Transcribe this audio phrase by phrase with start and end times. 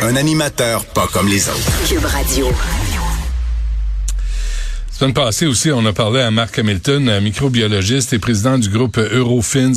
[0.00, 1.88] Un animateur pas comme les autres.
[1.88, 2.46] Cube Radio.
[4.92, 9.72] Semaine passée aussi, on a parlé à Marc Hamilton, microbiologiste et président du groupe Eurofins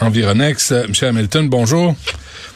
[0.00, 0.72] Environex.
[0.88, 1.96] Monsieur Hamilton, bonjour.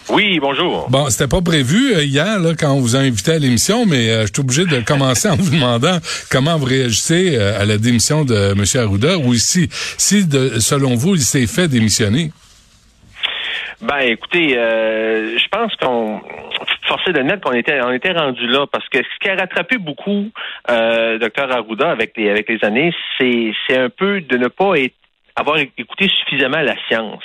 [0.09, 0.89] Oui, bonjour.
[0.89, 4.11] Bon, c'était pas prévu euh, hier là, quand on vous a invité à l'émission, mais
[4.11, 5.99] euh, je suis obligé de commencer en vous demandant
[6.31, 8.65] comment vous réagissez euh, à la démission de M.
[8.81, 12.31] Arruda ou si, si de, selon vous, il s'est fait démissionner.
[13.81, 16.21] Ben, écoutez, je pense qu'on
[16.87, 19.79] forcé de mettre qu'on était on était rendu là parce que ce qui a rattrapé
[19.79, 20.31] beaucoup
[20.71, 24.75] euh, docteur Arruda avec les avec les années, c'est c'est un peu de ne pas
[24.77, 24.95] être
[25.37, 27.25] avoir écouté suffisamment la science,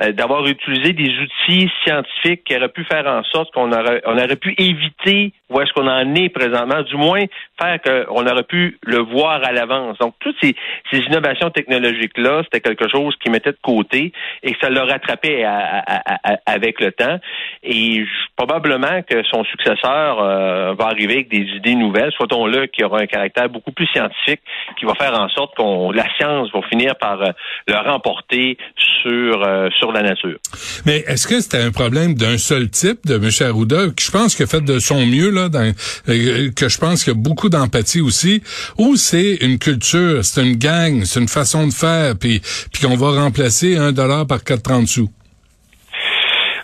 [0.00, 4.36] d'avoir utilisé des outils scientifiques qui auraient pu faire en sorte qu'on aurait, on aurait
[4.36, 7.24] pu éviter où est-ce qu'on en est présentement, du moins
[7.60, 9.98] faire qu'on aurait pu le voir à l'avance.
[9.98, 10.54] Donc, toutes ces,
[10.90, 15.44] ces innovations technologiques-là, c'était quelque chose qui mettait de côté et que ça l'a rattrapé
[16.46, 17.18] avec le temps.
[17.62, 18.04] Et
[18.36, 23.06] probablement que son successeur euh, va arriver avec des idées nouvelles, soit-on-le, qui aura un
[23.06, 24.40] caractère beaucoup plus scientifique,
[24.78, 27.30] qui va faire en sorte qu'on la science va finir par euh,
[27.66, 28.58] le remporter
[29.02, 30.36] sur euh, sur la nature.
[30.86, 33.30] Mais est-ce que c'était un problème d'un seul type de M.
[33.48, 35.72] Arruda, qui je pense a fait de son mieux là, dans,
[36.08, 38.42] euh, que je pense qu'il y a beaucoup d'empathie aussi,
[38.76, 42.40] ou c'est une culture, c'est une gang, c'est une façon de faire, puis
[42.72, 45.10] puis qu'on va remplacer un dollar par 4,30 sous?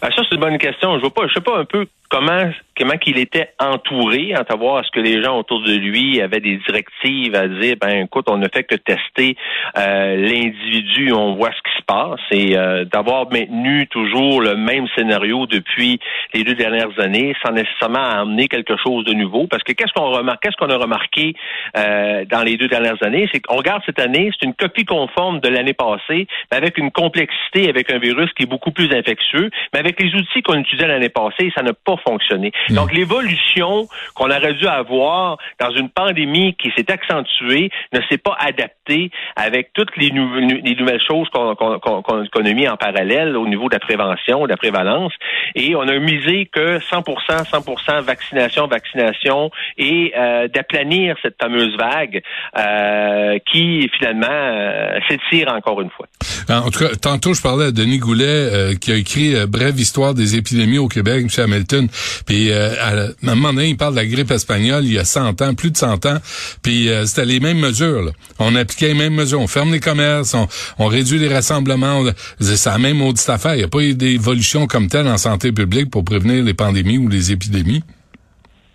[0.03, 0.97] Ah, ça, c'est une bonne question.
[0.97, 4.81] Je vois pas, je sais pas un peu comment comment qu'il était entouré, à savoir
[4.81, 8.39] est-ce que les gens autour de lui avaient des directives à dire ben écoute, on
[8.39, 9.37] ne fait que tester
[9.79, 12.21] euh, l'individu, on voit ce qui se passe.
[12.31, 15.99] Et euh, d'avoir maintenu toujours le même scénario depuis
[16.33, 19.47] les deux dernières années sans nécessairement amener quelque chose de nouveau.
[19.47, 21.35] Parce que qu'est-ce qu'on remarque qu'est-ce qu'on a remarqué
[21.77, 25.41] euh, dans les deux dernières années, c'est qu'on regarde cette année, c'est une copie conforme
[25.41, 29.51] de l'année passée, mais avec une complexité avec un virus qui est beaucoup plus infectieux,
[29.73, 32.53] mais avec les outils qu'on utilisait l'année passée, ça n'a pas fonctionner.
[32.69, 32.75] Hmm.
[32.75, 38.37] Donc, l'évolution qu'on aurait dû avoir dans une pandémie qui s'est accentuée ne s'est pas
[38.39, 43.75] adaptée avec toutes les, les nouvelles choses qu'on a mis en parallèle au niveau de
[43.75, 45.13] la prévention, de la prévalence.
[45.55, 52.23] Et on a misé que 100 100% vaccination, vaccination et euh, d'aplanir cette fameuse vague
[52.59, 56.07] euh, qui, finalement, euh, s'étire encore une fois.
[56.49, 60.37] En tout cas, tantôt, je parlais à Denis Goulet qui a écrit Brève histoire des
[60.37, 61.45] épidémies au Québec, M.
[61.45, 61.89] Hamilton.
[62.27, 65.43] Puis euh, à, un moment il parle de la grippe espagnole il y a 100
[65.43, 66.19] ans, plus de 100 ans.
[66.63, 68.13] Puis euh, c'était les mêmes mesures.
[68.39, 69.41] On appliquait les mêmes mesures.
[69.41, 70.35] On ferme les commerces,
[70.79, 72.05] on, réduit les rassemblements.
[72.41, 73.55] C'est la même maudite affaire.
[73.55, 76.99] Il n'y a pas eu d'évolution comme telle en santé publique pour prévenir les pandémies
[76.99, 77.83] ou les épidémies.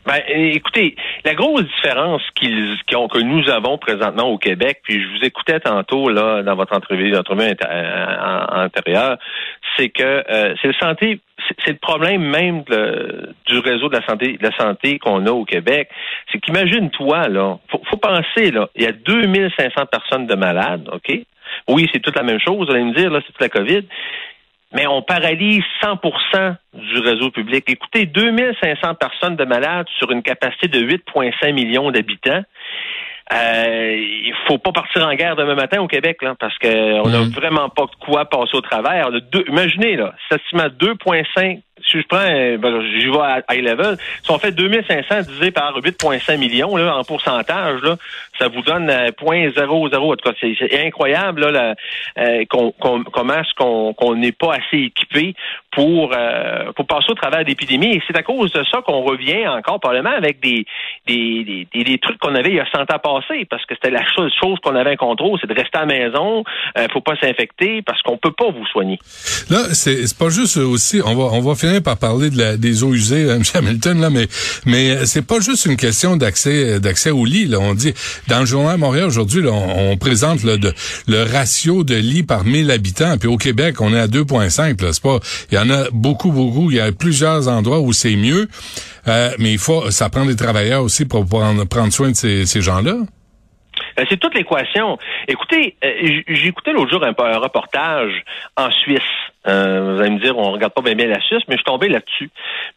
[0.09, 5.23] Ben, écoutez, la grosse différence qu'ils, que nous avons présentement au Québec, puis je vous
[5.23, 9.19] écoutais tantôt là dans votre entrevue, entrevue euh, antérieure,
[9.77, 11.19] c'est que euh, c'est le santé,
[11.63, 12.63] c'est le problème même
[13.45, 15.89] du réseau de la santé, de la santé qu'on a au Québec.
[16.31, 21.19] C'est qu'imagine-toi là, faut, faut penser là, il y a 2500 personnes de malades, ok?
[21.67, 23.83] Oui, c'est toute la même chose, vous allez me dire là, c'est toute la COVID
[24.73, 27.65] mais on paralyse 100% du réseau public.
[27.67, 32.43] Écoutez, 2500 personnes de malades sur une capacité de 8,5 millions d'habitants.
[33.31, 37.19] Euh, il faut pas partir en guerre demain matin au Québec, là, parce qu'on n'a
[37.19, 37.29] mhm.
[37.29, 39.09] vraiment pas de quoi passer au travers.
[39.47, 44.39] imaginez, là, à 2,5 si je prends, ben, j'y vais à high level, si on
[44.39, 47.95] fait 2500 divisé par 8,5 millions là, en pourcentage, là,
[48.37, 49.95] ça vous donne 0.00.
[49.95, 51.75] En tout cas, c'est incroyable là,
[52.17, 55.35] euh, comment est-ce qu'on n'est pas assez équipé
[55.71, 57.95] pour euh, pour passer au travers d'épidémies.
[57.95, 60.65] Et c'est à cause de ça qu'on revient encore probablement avec des
[61.07, 64.05] des, des, trucs qu'on avait il y a 100 ans passés, parce que c'était la
[64.15, 66.43] chose, chose qu'on avait en contrôle, c'est de rester à la maison,
[66.77, 68.99] euh, faut pas s'infecter, parce qu'on peut pas vous soigner.
[69.49, 73.43] Là, c'est pas juste aussi, on va on va par parler des eaux usées, M.
[73.53, 74.27] Hamilton, là, mais
[74.65, 77.45] mais c'est pas juste une question d'accès d'accès au lit.
[77.45, 77.93] Là, on dit
[78.27, 83.27] dans le journal Montréal aujourd'hui, on, présente le ratio de lits par 1000 habitants, puis
[83.27, 84.91] au Québec, on est à 2,5.
[84.91, 85.19] C'est pas,
[85.51, 86.71] il y en a beaucoup, beaucoup.
[86.71, 88.47] Il y a plusieurs endroits où c'est mieux,
[89.07, 92.45] euh, mais il faut, ça prend des travailleurs aussi pour prendre, prendre soin de ces,
[92.45, 92.95] ces gens-là.
[93.99, 94.97] Euh, c'est toute l'équation.
[95.27, 98.13] Écoutez, euh, écouté l'autre jour un, un, reportage
[98.57, 99.01] en Suisse.
[99.47, 101.65] Euh, vous allez me dire, on regarde pas bien, bien la Suisse, mais je suis
[101.65, 102.29] tombé là-dessus.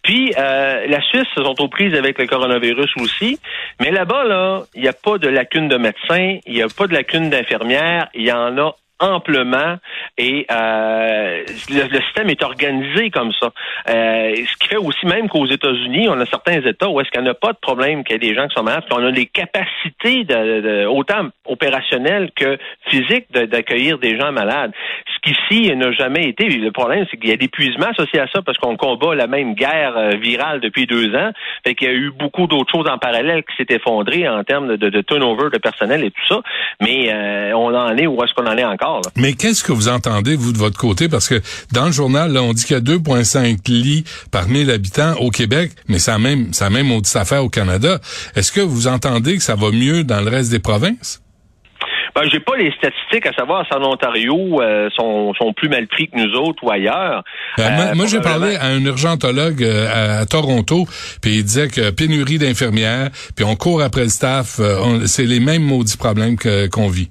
[0.03, 3.39] Puis, la Suisse se sont aux prises avec le coronavirus aussi.
[3.81, 6.87] Mais là-bas, là, il n'y a pas de lacune de médecins, il n'y a pas
[6.87, 9.77] de lacune d'infirmières, il y en a amplement
[10.19, 13.51] et euh, le, système est organisé comme ça.
[13.89, 17.23] Euh, ce qui fait aussi même qu'aux États-Unis, on a certains États où est-ce qu'il
[17.23, 19.11] n'y a pas de problème qu'il y ait des gens qui sont malades, qu'on a
[19.11, 24.73] les capacités de, autant opérationnelles que physiques d'accueillir des gens malades.
[25.07, 26.49] Ce qu'ici n'a jamais été.
[26.49, 29.55] Le problème, c'est qu'il y a d'épuisement associé à ça parce qu'on combat la même
[29.55, 31.31] guerre euh, virale depuis deux ans.
[31.65, 34.77] Fait qu'il y a eu beaucoup d'autres choses en parallèle qui s'est effondré en termes
[34.77, 36.41] de, de, turnover de personnel et tout ça.
[36.81, 37.13] Mais
[37.55, 38.92] on en est où est-ce qu'on en est encore?
[39.17, 41.09] Mais qu'est-ce que vous entendez, vous, de votre côté?
[41.09, 41.41] Parce que
[41.73, 45.31] dans le journal, là, on dit qu'il y a 2,5 lits par 1000 habitants au
[45.31, 47.99] Québec, mais ça même, ça même maudite affaire au Canada.
[48.35, 51.23] Est-ce que vous entendez que ça va mieux dans le reste des provinces?
[52.15, 55.87] Ben, j'ai pas les statistiques à savoir si en Ontario euh, sont, sont plus mal
[55.87, 57.23] pris que nous autres ou ailleurs.
[57.57, 60.87] Ben, moi, euh, j'ai parlé à un urgentologue euh, à, Toronto,
[61.23, 64.61] puis il disait que pénurie d'infirmières, puis on court après le staff,
[65.07, 66.37] c'est les mêmes maudits problèmes
[66.71, 67.11] qu'on vit.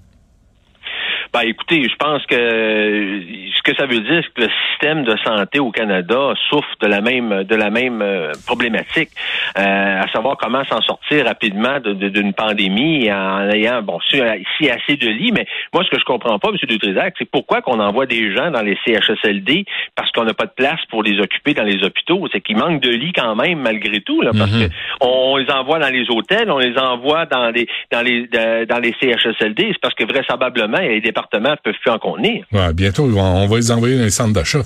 [1.34, 5.16] Ben, écoutez, je pense que ce que ça veut dire, c'est que le système de
[5.24, 9.10] santé au Canada souffre de la même de la même euh, problématique,
[9.58, 15.08] euh, à savoir comment s'en sortir rapidement d'une pandémie en ayant bon ici assez de
[15.08, 15.32] lits.
[15.32, 16.58] Mais moi, ce que je comprends pas, M.
[16.68, 19.64] Dutrisac, c'est pourquoi qu'on envoie des gens dans les CHSLD
[19.96, 22.28] parce qu'on n'a pas de place pour les occuper dans les hôpitaux.
[22.34, 24.68] C'est qu'il manque de lits quand même malgré tout, là, parce mm-hmm.
[24.68, 28.80] que on, les envoie dans les hôtels, on les envoie dans les dans les dans
[28.80, 29.70] les CHSLD.
[29.72, 32.46] C'est parce que vraisemblablement, il y a des départements peuvent plus en contenir.
[32.74, 34.62] Bientôt, on va les envoyer dans les centres d'achat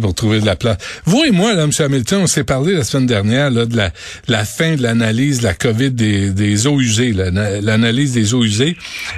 [0.00, 0.78] pour trouver de la place.
[1.04, 1.70] Vous et moi, là, M.
[1.78, 3.90] Hamilton, on s'est parlé la semaine dernière là, de la,
[4.26, 8.76] la fin de l'analyse de la COVID des, des eaux usées, l'analyse des eaux usées.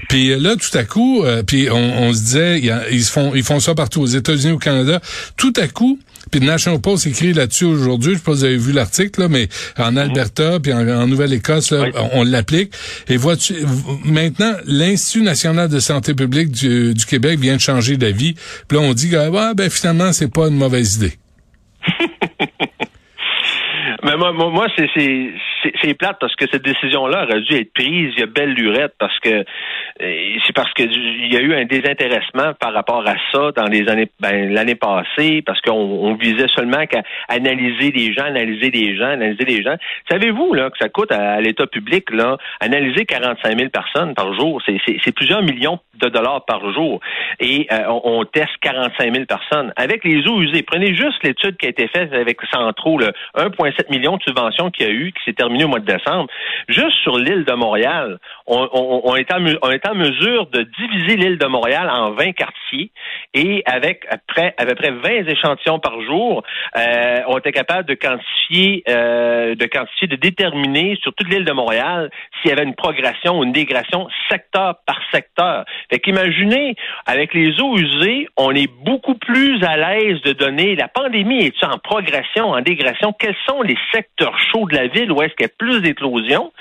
[0.08, 2.60] Puis là, tout à coup, euh, puis on, on, se disait,
[2.90, 5.00] ils font, ils font ça partout aux États-Unis, au Canada.
[5.36, 5.98] Tout à coup,
[6.30, 9.48] puis National Post écrit là-dessus aujourd'hui, je sais pas si vous avez vu l'article, mais
[9.78, 11.74] en Alberta, puis en, Nouvelle-Écosse,
[12.12, 12.72] on l'applique.
[13.08, 13.54] Et vois-tu,
[14.04, 18.34] maintenant, l'Institut national de santé publique du, Québec vient de changer d'avis.
[18.68, 21.14] Puis là, on dit ah, ben, finalement, c'est pas une mauvaise idée.
[24.02, 25.30] Mais moi, moi, c'est c'est
[25.94, 28.12] plate parce que cette décision-là aurait dû être prise.
[28.16, 29.44] Il y a belle lurette parce que
[30.02, 33.66] euh, c'est parce que il y a eu un désintéressement par rapport à ça dans
[33.66, 38.70] les années ben, l'année passée parce qu'on on visait seulement qu'à analyser les gens, analyser
[38.70, 39.76] les gens, analyser les gens.
[40.10, 44.62] Savez-vous là que ça coûte à, l'État public là analyser 45 000 personnes par jour,
[44.66, 47.00] c'est plusieurs millions de dollars par jour
[47.40, 50.62] et euh, on, teste 45 000 personnes avec les eaux usées.
[50.62, 54.90] Prenez juste l'étude qui a été faite avec Centro, 1,7 million de subventions qu'il y
[54.90, 56.28] a eu qui s'est au mois de décembre.
[56.68, 62.12] Juste sur l'île de Montréal, on, est en, mesure de diviser l'île de Montréal en
[62.12, 62.92] 20 quartiers
[63.34, 66.42] et avec près, à peu près 20 échantillons par jour,
[66.76, 71.52] euh, on était capable de quantifier, euh, de quantifier, de déterminer sur toute l'île de
[71.52, 72.10] Montréal
[72.40, 75.64] s'il y avait une progression ou une dégradation secteur par secteur.
[75.90, 76.74] Fait qu'imaginez,
[77.06, 81.64] avec les eaux usées, on est beaucoup plus à l'aise de donner, la pandémie est
[81.64, 85.12] en progression, en dégradation, quels sont les secteurs chauds de la ville
[85.48, 86.52] plus d'éclosions?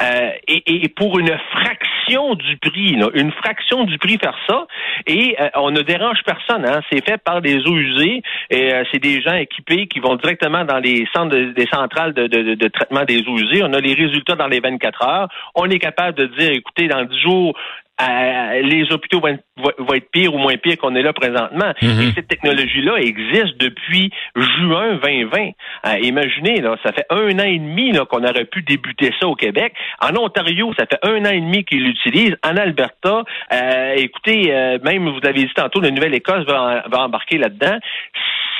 [0.00, 4.66] Euh, et, pour une fraction du prix, une fraction du prix faire ça,
[5.06, 8.84] et euh, on ne dérange personne, hein, c'est fait par des eaux usées, et euh,
[8.90, 13.04] c'est des gens équipés qui vont directement dans les centres des centrales de, de, traitement
[13.04, 16.26] des eaux usées, on a les résultats dans les 24 heures, on est capable de
[16.38, 17.56] dire, écoutez, dans 10 jours,
[18.00, 21.72] euh, les hôpitaux vont être, pires ou moins pires qu'on est là présentement.
[21.80, 22.00] Mhm.
[22.00, 25.50] Et cette technologie-là existe depuis juin 2020.
[25.86, 29.34] Euh, imaginez, là, ça fait un an et demi qu'on aurait pu débuter ça au
[29.34, 29.72] Québec.
[30.00, 32.36] En Ontario, ça fait un an et demi qu'ils l'utilisent.
[32.44, 33.22] En Alberta,
[33.52, 37.78] euh, écoutez, même vous l'avez dit tantôt, la Nouvelle-Écosse va, va embarquer là-dedans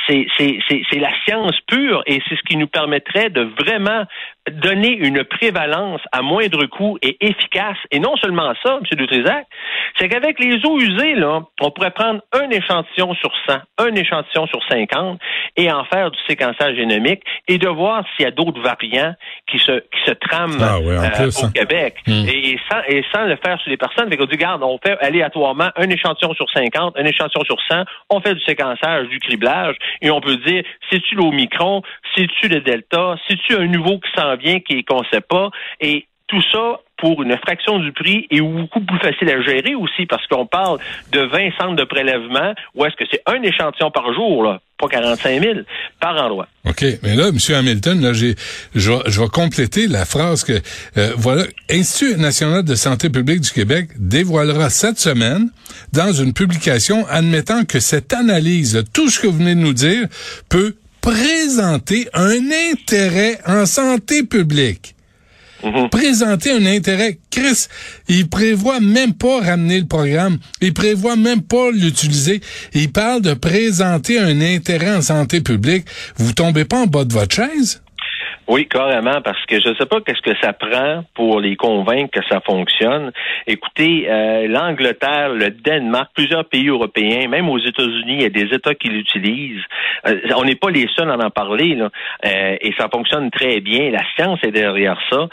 [0.06, 4.04] c'est la science pure et c'est ce qui nous permettrait de vraiment
[4.50, 7.78] donner une prévalence à moindre coût et efficace.
[7.90, 8.82] Et non seulement ça, M.
[8.92, 9.46] Dutrisac,
[9.98, 14.46] c'est qu'avec les eaux usées, là, on pourrait prendre un échantillon sur 100, un échantillon
[14.46, 15.18] sur 50
[15.56, 19.14] et en faire du séquençage génomique et de voir s'il y a d'autres variants
[19.50, 21.50] qui se, qui se trament ah euh, au hein.
[21.54, 21.96] Québec.
[22.06, 24.10] Et, sans, et sans le faire sur les personnes.
[24.10, 27.84] Fait qu'on dit, regarde, on fait aléatoirement un échantillon sur 50, un échantillon sur 100,
[28.10, 31.82] on fait du séquençage, du criblage et on peut dire, c'est-tu l'Omicron,
[32.14, 36.42] c'est-tu le Delta, c'est-tu un nouveau qui s'en vient qui qu'on sait pas, et tout
[36.52, 40.46] ça pour une fraction du prix et beaucoup plus facile à gérer aussi parce qu'on
[40.46, 40.78] parle
[41.12, 44.88] de 20 centres de prélèvement ou est-ce que c'est un échantillon par jour, là, pas
[44.88, 45.54] 45 000
[46.00, 46.46] par endroit.
[46.64, 46.84] OK.
[47.02, 47.38] Mais là, M.
[47.54, 48.34] Hamilton, là, j'ai,
[48.74, 50.60] je, vais, compléter la phrase que,
[50.96, 55.50] euh, voilà, Institut national de santé publique du Québec dévoilera cette semaine
[55.92, 60.06] dans une publication admettant que cette analyse, tout ce que vous venez de nous dire,
[60.48, 62.40] peut présenter un
[62.72, 64.93] intérêt en santé publique.
[65.64, 65.88] Mhm.
[65.88, 67.18] Présenter un intérêt.
[67.30, 67.66] Chris,
[68.08, 70.38] il prévoit même pas ramener le programme.
[70.60, 72.40] Il prévoit même pas l'utiliser.
[72.74, 75.86] Il parle de présenter un intérêt en santé publique.
[76.16, 77.80] Vous tombez pas en bas de votre chaise?
[78.46, 82.20] Oui, carrément, parce que je ne sais pas qu'est-ce que ça prend pour les convaincre
[82.20, 83.10] que ça fonctionne.
[83.46, 88.54] Écoutez, euh, l'Angleterre, le Danemark, plusieurs pays européens, même aux États-Unis, il y a des
[88.54, 89.62] États qui l'utilisent.
[90.06, 91.88] Euh, on n'est pas les seuls à en parler, là,
[92.26, 93.90] euh, et ça fonctionne très bien.
[93.90, 95.28] La science est derrière ça.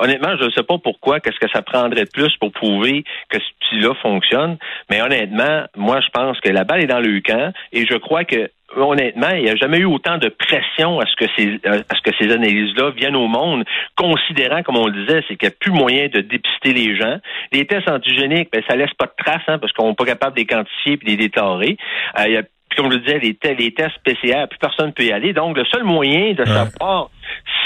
[0.00, 3.38] honnêtement, je ne sais pas pourquoi, qu'est-ce que ça prendrait de plus pour prouver que
[3.38, 4.58] ce outil-là fonctionne,
[4.90, 8.24] mais honnêtement, moi, je pense que la balle est dans le camp, et je crois
[8.24, 11.94] que honnêtement, il n'y a jamais eu autant de pression à ce que ces, à
[11.94, 13.64] ce que ces analyses-là viennent au monde,
[13.96, 17.18] considérant, comme on le disait, c'est qu'il n'y a plus moyen de dépister les gens.
[17.52, 20.36] Les tests antigéniques, ben, ça laisse pas de traces, hein, parce qu'on n'est pas capable
[20.36, 21.76] de les quantifier et de les déclarer.
[22.18, 22.42] Euh, il y a
[22.76, 25.32] comme je le disais, les, les tests PCR, plus personne ne peut y aller.
[25.32, 27.10] Donc, le seul moyen de savoir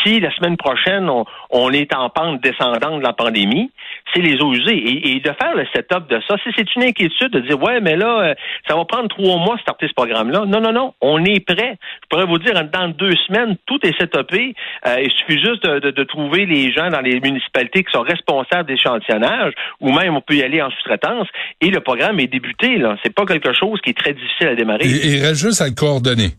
[0.03, 1.09] si la semaine prochaine,
[1.51, 3.71] on, est en pente descendante de la pandémie,
[4.15, 5.17] c'est les eaux usées.
[5.17, 7.97] Et, de faire le setup de ça, si c'est une inquiétude de dire, ouais, mais
[7.97, 8.35] là, euh,
[8.69, 10.45] ça va prendre trois mois de starter ce programme-là.
[10.47, 11.79] Non, non, non, on est prêt.
[12.03, 14.55] Je pourrais vous dire, dans deux semaines, tout est setupé.
[14.87, 19.53] Euh, il suffit juste de, trouver les gens dans les municipalités qui sont responsables d'échantillonnage,
[19.81, 21.27] ou même on peut y aller en sous-traitance,
[21.61, 22.77] et le programme est débuté.
[22.79, 24.87] Là, c'est pas quelque chose qui est très difficile à démarrer.
[24.87, 26.31] il reste juste à le coordonner.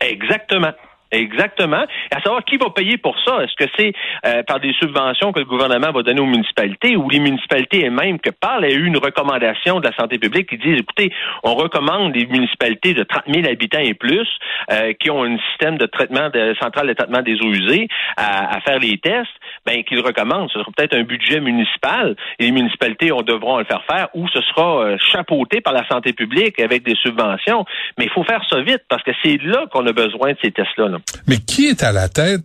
[0.00, 0.72] Exactement.
[1.14, 1.84] Exactement.
[2.10, 3.42] À savoir qui va payer pour ça?
[3.44, 3.92] Est-ce que c'est
[4.26, 8.18] euh, par des subventions que le gouvernement va donner aux municipalités ou les municipalités elles-mêmes
[8.18, 8.64] que parlent?
[8.64, 11.12] A eu une recommandation de la santé publique qui dit, écoutez,
[11.44, 14.28] on recommande les municipalités de 30 000 habitants et plus
[14.72, 18.60] euh, qui ont un système de traitement de centrale de traitement des eaux usées à,
[18.60, 19.30] faire les tests,
[19.66, 20.50] ben qu'ils recommandent.
[20.50, 24.26] Ce sera peut-être un budget municipal et les municipalités on, devront le faire faire ou
[24.28, 27.64] ce sera euh, chapeauté par la santé publique avec des subventions.
[27.98, 30.50] Mais il faut faire ça vite parce que c'est là qu'on a besoin de ces
[30.50, 30.88] tests-là.
[30.88, 32.42] là mais qui est à la tête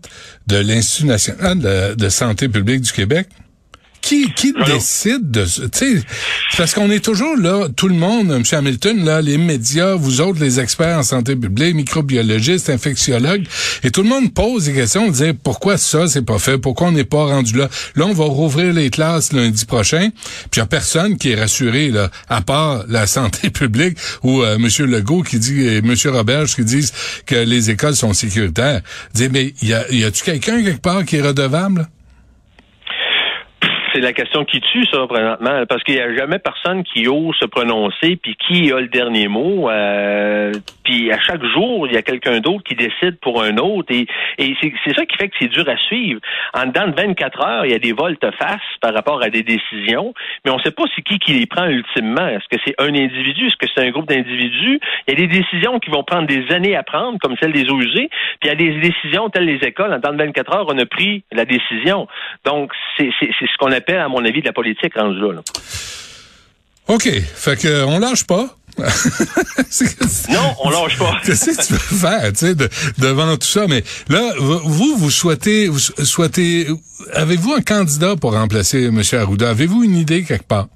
[0.47, 1.59] de l'Institut national
[1.95, 3.27] de, santé publique du Québec?
[4.01, 6.03] Qui, qui décide de tu sais
[6.57, 8.43] parce qu'on est toujours là tout le monde M.
[8.49, 13.45] Hamilton là les médias vous autres les experts en santé publique microbiologistes infectiologues
[13.83, 16.57] et tout le monde pose des questions on dit pourquoi ça c'est pas fait?
[16.57, 17.69] Pourquoi on n'est pas rendu là?
[17.95, 20.09] Là on va rouvrir les classes lundi prochain
[20.49, 24.41] puis il y a personne qui est rassuré là à part la santé publique ou
[24.41, 24.67] euh, M.
[24.89, 25.93] Legault qui dit et M.
[26.05, 26.93] Roberge qui disent
[27.25, 28.81] que les écoles sont sécuritaires
[29.13, 31.87] dit mais y a y a-tu quelqu'un quelque part qui est redevable?
[33.93, 37.35] C'est la question qui tue, ça, présentement, parce qu'il n'y a jamais personne qui ose
[37.39, 39.69] se prononcer, puis qui a le dernier mot.
[39.69, 40.53] Euh,
[40.89, 44.07] puis à chaque jour, il y a quelqu'un d'autre qui décide pour un autre, et,
[44.39, 46.19] c'est ça qui fait que c'est dur à suivre.
[46.55, 50.15] En dedans de 24 heures, il y a des volte-face par rapport à des décisions,
[50.43, 52.27] mais on ne sait pas c'est qui qui les prend ultimement.
[52.27, 53.47] Est-ce que c'est un individu?
[53.47, 54.79] Est-ce que c'est un groupe d'individus?
[55.07, 57.69] Il y a des décisions qui vont prendre des années à prendre, comme celle des
[57.69, 59.93] eaux usées, puis il y a des décisions telles les écoles.
[59.93, 62.07] En dedans de 24 heures, on a pris la décision.
[62.45, 65.41] Donc, c'est ce qu'on appelle à mon avis, de la politique rendu là.
[66.87, 67.07] OK.
[67.35, 68.47] Fait que on lâche pas.
[70.29, 71.13] non, on lâche pas.
[71.25, 72.55] Qu'est-ce que tu veux faire, tu sais,
[72.97, 73.67] devant tout ça?
[73.67, 76.67] Mais là, vous, vous souhaitez, vous souhaitez,
[77.13, 79.01] avez-vous un candidat pour remplacer M.
[79.13, 79.49] Arruda?
[79.49, 80.67] Avez-vous une idée quelque part?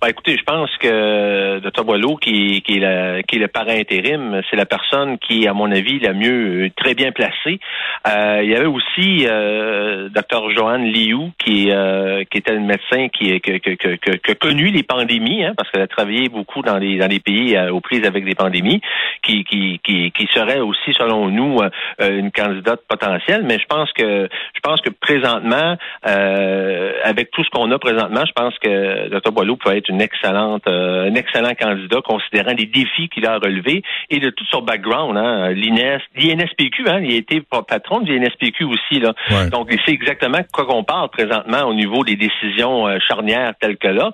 [0.00, 1.84] Ben, écoutez, je pense que Dr.
[1.84, 5.52] Boileau, qui, qui, est la, qui est le parent intérim, c'est la personne qui, à
[5.52, 7.60] mon avis, la mieux, euh, très bien placée.
[8.08, 10.52] Euh, il y avait aussi euh, Dr.
[10.56, 14.82] Joanne Liu, qui, euh, qui était le médecin qui, qui, qui, qui, a connu les
[14.82, 18.24] pandémies, hein, parce qu'elle a travaillé beaucoup dans les, dans les pays aux prises avec
[18.24, 18.80] des pandémies,
[19.22, 21.58] qui, qui, qui, qui serait aussi, selon nous,
[22.00, 23.42] une candidate potentielle.
[23.44, 28.32] Mais je pense que je pense que présentement, avec tout ce qu'on a présentement, je
[28.32, 29.32] pense que Dr.
[29.32, 33.82] Boileau peut être une excellente, euh, un excellent candidat considérant les défis qu'il a relevés
[34.08, 35.16] et de tout son background.
[35.16, 39.00] Hein, l'INSPQ, hein, il a été patron de l'INSPQ aussi.
[39.00, 39.14] Là.
[39.50, 43.76] Donc, il sait exactement quoi qu'on parle présentement au niveau des décisions euh, charnières telles
[43.76, 44.10] que là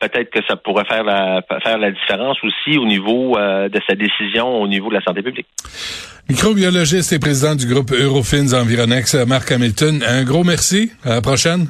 [0.00, 3.96] peut-être que ça pourrait faire la faire la différence aussi au niveau euh, de sa
[3.96, 5.46] décision au niveau de la santé publique.
[6.28, 10.92] Microbiologiste et président du groupe Eurofins Environex, Marc Hamilton, un gros merci.
[11.04, 11.68] À la prochaine.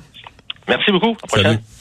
[0.69, 1.17] Merci beaucoup.
[1.23, 1.78] À la prochaine.